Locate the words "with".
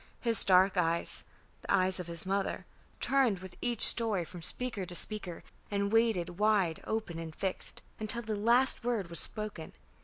3.37-3.55